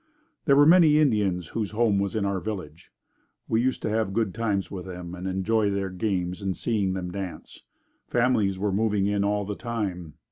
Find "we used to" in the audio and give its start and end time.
3.47-3.89